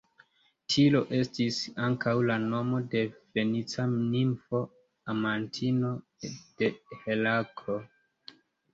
[0.73, 4.65] Tiro estis ankaŭ la nomo de fenica nimfo,
[5.17, 5.95] amantino
[6.33, 6.75] de
[7.07, 7.83] Heraklo.